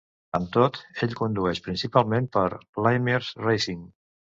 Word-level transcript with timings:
Amb 0.37 0.47
tot, 0.55 0.79
ell 1.07 1.13
condueix 1.21 1.63
principalment 1.67 2.33
per 2.41 2.49
Lamers 2.89 3.35
Racing. 3.49 3.91